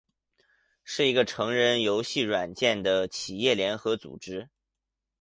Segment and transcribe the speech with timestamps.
[0.83, 4.49] 是一个成人游戏软体的企业联合组织。